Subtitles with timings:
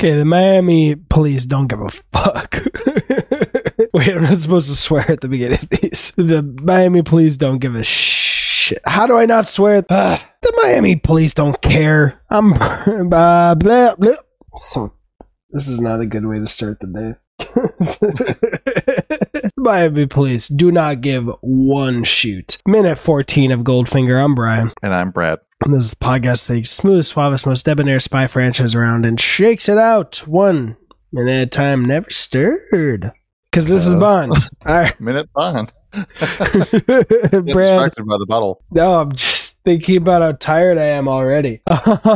[0.00, 2.54] Okay, the Miami police don't give a fuck.
[3.92, 6.14] Wait, I'm not supposed to swear at the beginning of these.
[6.16, 8.80] The Miami police don't give a shit.
[8.86, 9.84] How do I not swear?
[9.90, 12.18] Uh, the Miami police don't care.
[12.30, 12.54] I'm
[13.12, 14.14] uh, blah, blah.
[14.56, 14.90] So,
[15.50, 17.12] this is not a good way to start the day.
[19.58, 22.56] Miami police do not give one shoot.
[22.66, 24.24] Minute 14 of Goldfinger.
[24.24, 24.70] I'm Brian.
[24.82, 25.40] And I'm Brad.
[25.66, 29.78] This is the podcast takes smooth, suavest, most debonair spy franchise around and shakes it
[29.78, 30.76] out one
[31.12, 33.12] minute at a time, never stirred.
[33.50, 34.32] Because this is Uh, Bond.
[34.66, 35.72] All right, Minute Bond.
[35.92, 36.06] Brad.
[37.46, 38.62] distracted by the bottle.
[38.70, 41.60] No, I'm just thinking about how tired I am already.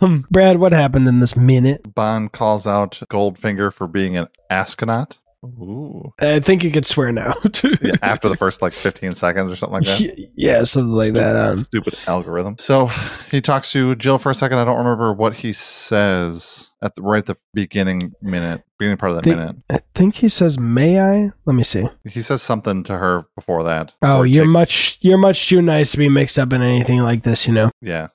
[0.00, 1.94] Um, Brad, what happened in this minute?
[1.94, 5.18] Bond calls out Goldfinger for being an astronaut.
[5.44, 6.12] Ooh.
[6.20, 7.34] I think you could swear now.
[7.80, 10.28] Yeah, after the first like 15 seconds or something like that.
[10.34, 11.36] yeah, something like that.
[11.36, 12.56] Um, Stupid algorithm.
[12.58, 12.86] So
[13.30, 14.58] he talks to Jill for a second.
[14.58, 19.10] I don't remember what he says at the right at the beginning minute, beginning part
[19.12, 19.56] of that Think- minute.
[19.70, 21.86] I think he says, "May I?" Let me see.
[22.08, 23.92] He says something to her before that.
[24.02, 26.98] Oh, before you're take- much you're much too nice to be mixed up in anything
[27.00, 27.70] like this, you know.
[27.80, 28.08] Yeah.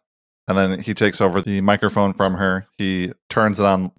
[0.47, 2.67] And then he takes over the microphone from her.
[2.77, 3.91] He turns it on.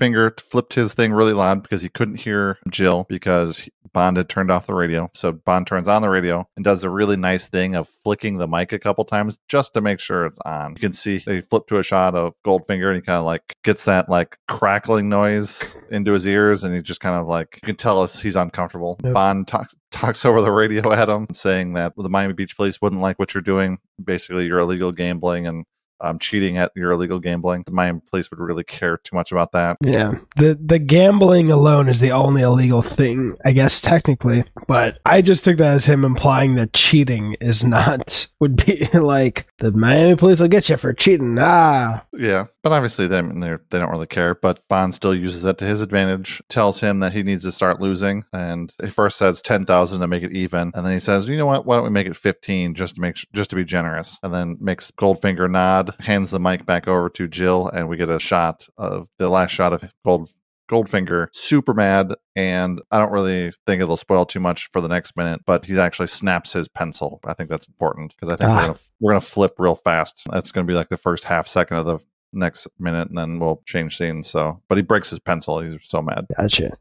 [0.00, 4.50] Goldfinger flipped his thing really loud because he couldn't hear Jill because Bond had turned
[4.50, 5.10] off the radio.
[5.14, 8.46] So Bond turns on the radio and does a really nice thing of flicking the
[8.46, 10.72] mic a couple times just to make sure it's on.
[10.72, 13.54] You can see they flip to a shot of Goldfinger and he kind of like
[13.64, 17.66] gets that like crackling noise into his ears and he just kind of like you
[17.66, 18.98] can tell us he's uncomfortable.
[19.02, 19.14] Yep.
[19.14, 23.00] Bond talks talks over the radio at him saying that the Miami Beach police wouldn't
[23.00, 25.64] like what you're doing basically you're illegal gambling and
[26.00, 27.62] um, cheating at your illegal gambling.
[27.64, 29.76] The Miami police would really care too much about that.
[29.82, 30.12] Yeah.
[30.36, 34.44] The the gambling alone is the only illegal thing, I guess technically.
[34.66, 39.46] But I just took that as him implying that cheating is not would be like
[39.58, 41.36] the Miami police will get you for cheating.
[41.40, 42.04] Ah.
[42.12, 44.34] Yeah, but obviously they they don't really care.
[44.34, 46.42] But Bond still uses that to his advantage.
[46.48, 50.08] Tells him that he needs to start losing, and he first says ten thousand to
[50.08, 51.66] make it even, and then he says, "You know what?
[51.66, 54.56] Why don't we make it fifteen just to make just to be generous?" And then
[54.60, 58.66] makes Goldfinger nod, hands the mic back over to Jill, and we get a shot
[58.78, 60.30] of the last shot of Gold.
[60.68, 65.16] Goldfinger super mad, and I don't really think it'll spoil too much for the next
[65.16, 65.42] minute.
[65.46, 67.20] But he actually snaps his pencil.
[67.24, 68.54] I think that's important because I think Ah.
[68.56, 70.22] we're gonna we're gonna flip real fast.
[70.32, 71.98] That's gonna be like the first half second of the
[72.32, 74.26] next minute, and then we'll change scenes.
[74.28, 75.60] So, but he breaks his pencil.
[75.60, 76.26] He's so mad.
[76.36, 76.72] Gotcha.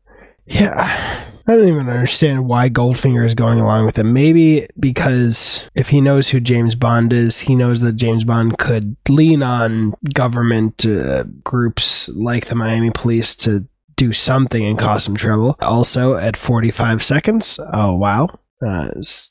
[0.48, 1.26] Yeah.
[1.48, 4.04] I don't even understand why Goldfinger is going along with it.
[4.04, 8.96] Maybe because if he knows who James Bond is, he knows that James Bond could
[9.08, 15.16] lean on government uh, groups like the Miami Police to do something and cause some
[15.16, 15.56] trouble.
[15.62, 18.28] Also, at 45 seconds, oh wow.
[18.66, 18.90] Uh,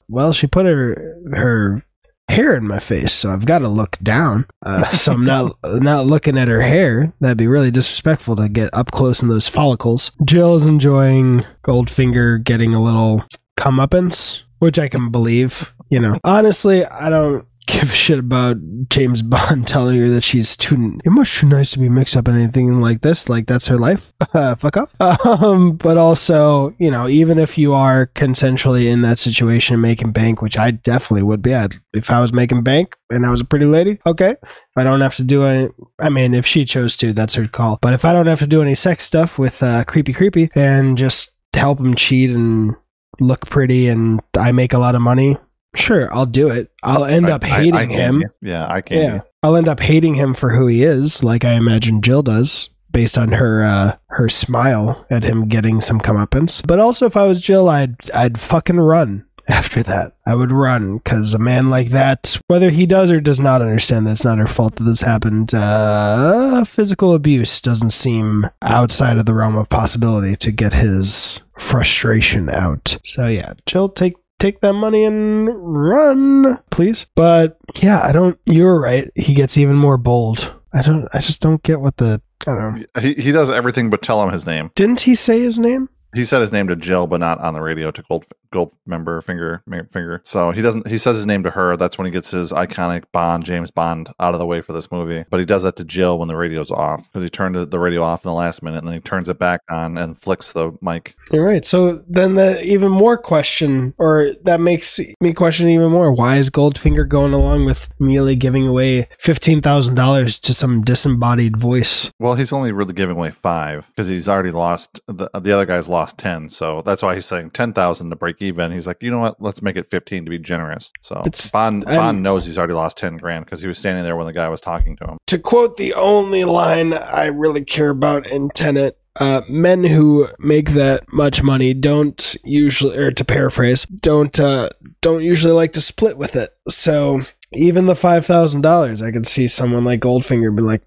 [0.09, 1.85] well, she put her her
[2.29, 4.47] hair in my face, so I've got to look down.
[4.65, 7.13] Uh, so I'm not not looking at her hair.
[7.21, 10.11] That'd be really disrespectful to get up close in those follicles.
[10.25, 13.25] Jill is enjoying Goldfinger getting a little
[13.59, 15.75] comeuppance, which I can believe.
[15.91, 18.57] You know, honestly, I don't give a shit about
[18.89, 22.29] James Bond telling her that she's too you're much too nice to be mixed up
[22.29, 23.29] in anything like this.
[23.29, 24.13] Like that's her life.
[24.33, 24.95] Fuck off.
[25.01, 30.43] Um, but also, you know, even if you are consensually in that situation making bank,
[30.43, 33.45] which I definitely would be, I'd, if I was making bank and I was a
[33.45, 34.37] pretty lady, okay.
[34.43, 35.69] If I don't have to do any,
[36.01, 37.79] I mean, if she chose to, that's her call.
[37.81, 40.99] But if I don't have to do any sex stuff with uh, creepy, creepy, and
[40.99, 42.75] just help him cheat and
[43.21, 45.37] look pretty, and I make a lot of money,
[45.75, 46.71] sure, I'll do it.
[46.83, 48.19] I'll end I- up hating I can him.
[48.41, 48.51] be.
[48.51, 48.99] Yeah, I can.
[49.03, 49.25] Yeah, be.
[49.43, 53.19] I'll end up hating him for who he is, like I imagine Jill does, based
[53.19, 56.67] on her uh, her smile at him getting some comeuppance.
[56.67, 60.15] But also, if I was Jill, I'd I'd fucking run after that.
[60.27, 64.07] I would run because a man like that, whether he does or does not understand
[64.07, 69.27] that it's not her fault that this happened, uh, physical abuse doesn't seem outside of
[69.27, 72.97] the realm of possibility to get his frustration out.
[73.05, 77.07] So yeah, Jill, take take that money and run, please.
[77.15, 78.39] But yeah, I don't.
[78.45, 79.11] You're right.
[79.15, 80.55] He gets even more bold.
[80.73, 81.09] I don't.
[81.15, 82.21] I just don't get what the.
[82.47, 83.01] I don't know.
[83.01, 84.71] He, he does everything but tell him his name.
[84.75, 85.89] Didn't he say his name?
[86.15, 89.21] He said his name to Jill, but not on the radio to Gold Gold member
[89.21, 90.21] finger finger.
[90.25, 90.87] So he doesn't.
[90.87, 91.77] He says his name to her.
[91.77, 94.93] That's when he gets his iconic Bond James Bond out of the way for this
[94.93, 95.25] movie.
[95.29, 98.03] But he does that to Jill when the radio's off because he turned the radio
[98.03, 100.73] off in the last minute and then he turns it back on and flicks the
[100.81, 101.17] mic.
[101.33, 101.65] You're right.
[101.65, 106.13] So then the even more question, or that makes me question even more.
[106.13, 111.57] Why is Goldfinger going along with immediately giving away fifteen thousand dollars to some disembodied
[111.57, 112.13] voice?
[112.21, 115.01] Well, he's only really giving away five because he's already lost.
[115.09, 118.41] The, the other guy's lost ten, so that's why he's saying ten thousand to break
[118.45, 118.71] even.
[118.73, 119.41] He's like, you know what?
[119.41, 120.93] Let's make it 15 to be generous.
[121.01, 124.05] So It's- Bond I'm- Bond knows he's already lost 10 grand because he was standing
[124.05, 125.19] there when the guy was talking to him.
[125.27, 130.71] to quote the only line I really care about in Tenet, uh, men who make
[130.71, 134.69] that much money don't usually, or to paraphrase, don't uh,
[135.03, 136.51] don't usually like to split with it.
[136.69, 137.21] So
[137.53, 140.83] even the five thousand dollars, I could see someone like Goldfinger be like,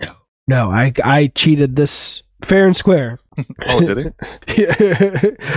[0.00, 0.12] no,
[0.46, 3.18] no, I I cheated this fair and square.
[3.66, 4.12] Oh, did
[4.46, 4.66] he?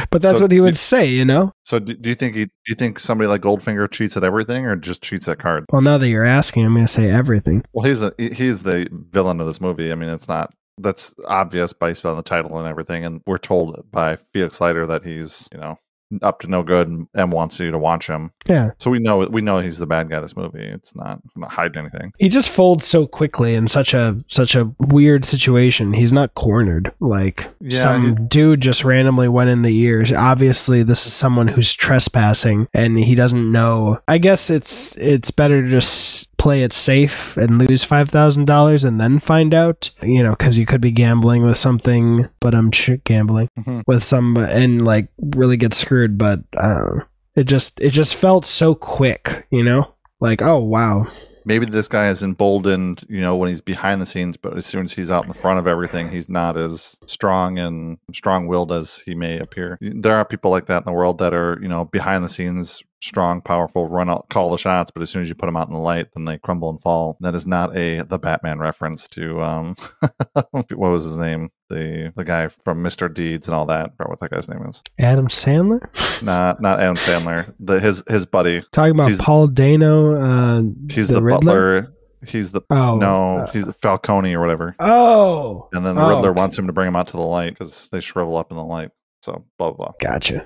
[0.10, 1.52] but that's So what he would did- say, you know.
[1.64, 4.66] So do, do you think he, do you think somebody like Goldfinger cheats at everything
[4.66, 5.66] or just cheats at cards?
[5.72, 7.64] Well, now that you're asking, I'm going to say everything.
[7.74, 9.92] Well, he's a he's the villain of this movie.
[9.92, 13.84] I mean, it's not that's obvious based on the title and everything, and we're told
[13.92, 15.78] by Felix Leiter that he's you know
[16.22, 18.32] up to no good and, wants you to watch him.
[18.46, 18.72] Yeah.
[18.78, 20.20] So we know we know he's the bad guy.
[20.22, 20.60] This movie.
[20.64, 22.14] It's not I'm not hiding anything.
[22.20, 25.94] he just folds so quickly in such a such a weird situation.
[25.94, 30.14] He's not cornered like Yeah, some he- dude just randomly went in the ears.
[30.14, 34.00] Obviously, this is someone who's trespassing and he doesn't know.
[34.08, 38.84] I guess it's it's better to just play it safe and lose five thousand dollars
[38.84, 39.90] and then find out.
[40.04, 43.82] You know, because you could be gambling with something, but I'm ch- gambling Mhm.
[43.88, 45.95] with some and like really get screwed.
[46.18, 47.02] But I.
[47.36, 49.48] It just it just felt so quick.
[49.50, 49.92] You know.
[50.22, 51.08] Like, oh wow,
[51.48, 54.86] Maybe this guy is emboldened, you know, when he's behind the scenes, but as soon
[54.86, 58.98] as he's out in the front of everything, he's not as strong and strong-willed as
[59.06, 59.78] he may appear.
[59.80, 62.82] There are people like that in the world that are, you know, behind the scenes,
[63.06, 65.68] strong, powerful, run out, call the shots, but as soon as you put them out
[65.68, 67.18] in the light, then they crumble and fall.
[67.22, 69.76] That is not a the Batman reference to um,
[70.52, 71.50] what was his name?
[71.70, 73.12] The the guy from Mr.
[73.14, 73.92] Deeds and all that.
[74.00, 74.84] I what that guy's name is.
[75.00, 75.82] Adam Sandler.
[76.24, 77.54] Not not Adam Sandler.
[77.60, 78.62] The his his buddy.
[78.72, 80.16] Talking about He's- Paul Dano.
[80.16, 80.62] Uh,
[80.92, 81.40] He's the, Riddler?
[81.82, 81.92] butler.
[82.28, 84.76] He's the Oh no, uh, he's Falcone or whatever.
[84.80, 86.38] oh, And then the Oh, Riddler okay.
[86.40, 88.64] wants him to bring him out to the light because they shrivel up in the
[88.64, 88.90] light.
[89.22, 89.88] So blah blah.
[89.88, 89.94] blah.
[90.00, 90.44] Gotcha.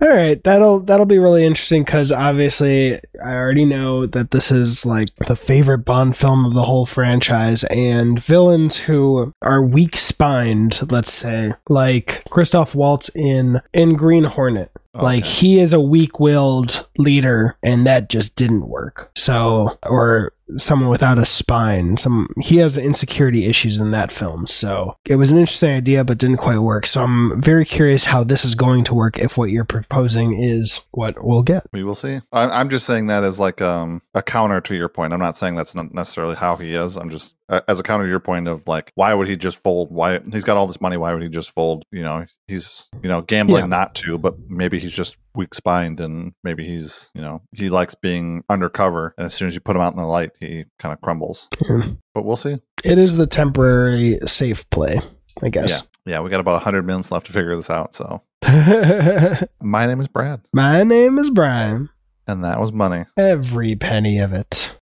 [0.00, 4.84] All right, that'll that'll be really interesting because obviously I already know that this is
[4.84, 10.80] like the favorite Bond film of the whole franchise, and villains who are weak spined,
[10.92, 14.70] let's say, like Christoph Waltz in in Green Hornet.
[15.02, 19.10] Like he is a weak-willed leader, and that just didn't work.
[19.14, 21.96] So, or someone without a spine.
[21.96, 24.46] Some he has insecurity issues in that film.
[24.46, 26.86] So it was an interesting idea, but didn't quite work.
[26.86, 30.82] So I'm very curious how this is going to work if what you're proposing is
[30.92, 31.66] what we'll get.
[31.72, 32.20] we will see.
[32.32, 35.12] I, I'm just saying that as like um a counter to your point.
[35.12, 36.96] I'm not saying that's not necessarily how he is.
[36.96, 39.62] I'm just uh, as a counter to your point of like why would he just
[39.62, 39.90] fold?
[39.90, 40.96] Why he's got all this money?
[40.96, 41.84] Why would he just fold?
[41.92, 43.66] You know, he's you know gambling Yeah.
[43.68, 47.94] not to, but maybe he's just weak spined and maybe he's you know he likes
[47.94, 49.14] being undercover.
[49.16, 51.48] And as soon as you put him out in the light, he kind of crumbles.
[51.68, 51.82] Yeah.
[52.14, 52.58] But we'll see.
[52.84, 54.98] It is the temporary safe play,
[55.42, 55.82] I guess.
[56.06, 56.20] Yeah, yeah.
[56.20, 57.94] we got about 100 minutes left to figure this out.
[57.94, 58.22] So,
[59.60, 61.88] my name is Brad, My name is Brian.
[62.26, 63.04] and that was money.
[63.16, 64.72] Every penny of it.